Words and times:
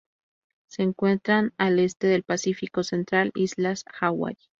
Se 0.67 0.81
encuentran 0.81 1.53
al 1.59 1.77
este 1.77 2.07
del 2.07 2.23
Pacífico 2.23 2.81
central: 2.81 3.31
Islas 3.35 3.85
Hawaii. 3.99 4.35